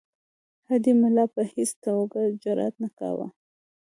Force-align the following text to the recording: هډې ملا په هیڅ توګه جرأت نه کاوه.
هډې 0.69 0.91
ملا 1.01 1.25
په 1.35 1.41
هیڅ 1.51 1.69
توګه 1.85 2.19
جرأت 2.43 2.75
نه 2.83 2.89
کاوه. 2.97 3.27